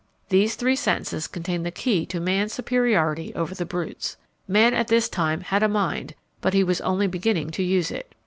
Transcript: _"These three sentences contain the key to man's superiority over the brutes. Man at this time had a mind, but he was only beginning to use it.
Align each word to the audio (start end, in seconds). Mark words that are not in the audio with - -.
_"These 0.29 0.55
three 0.55 0.75
sentences 0.75 1.27
contain 1.27 1.61
the 1.61 1.69
key 1.69 2.07
to 2.07 2.19
man's 2.19 2.53
superiority 2.53 3.31
over 3.35 3.53
the 3.53 3.67
brutes. 3.67 4.17
Man 4.47 4.73
at 4.73 4.87
this 4.87 5.07
time 5.07 5.41
had 5.41 5.61
a 5.61 5.67
mind, 5.69 6.15
but 6.41 6.55
he 6.55 6.63
was 6.63 6.81
only 6.81 7.05
beginning 7.05 7.51
to 7.51 7.61
use 7.63 7.91
it. 7.91 8.15